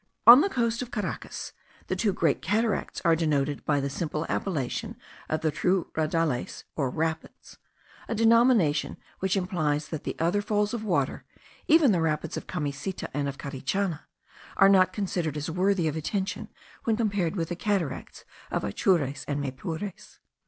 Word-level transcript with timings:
On 0.25 0.41
the 0.41 0.49
coast 0.49 0.81
of 0.81 0.89
Caracas, 0.89 1.53
the 1.85 1.95
two 1.95 2.11
Great 2.11 2.41
Cataracts 2.41 3.03
are 3.05 3.15
denoted 3.15 3.63
by 3.65 3.79
the 3.79 3.87
simple 3.87 4.25
appellation 4.29 4.97
of 5.29 5.41
the 5.41 5.51
two 5.51 5.91
Raudales, 5.93 6.63
or 6.75 6.89
rapids; 6.89 7.59
a 8.07 8.15
denomination 8.15 8.97
which 9.19 9.37
implies 9.37 9.89
that 9.89 10.03
the 10.03 10.15
other 10.17 10.41
falls 10.41 10.73
of 10.73 10.83
water, 10.83 11.23
even 11.67 11.91
the 11.91 12.01
rapids 12.01 12.35
of 12.35 12.47
Camiseta 12.47 13.11
and 13.13 13.29
of 13.29 13.37
Carichana, 13.37 14.07
are 14.57 14.69
not 14.69 14.91
considered 14.91 15.37
as 15.37 15.51
worthy 15.51 15.87
of 15.87 15.95
attention 15.95 16.47
when 16.83 16.97
compared 16.97 17.35
with 17.35 17.49
the 17.49 17.55
cataracts 17.55 18.25
of 18.49 18.63
Atures 18.63 19.23
and 19.27 19.39
Maypures. 19.39 20.17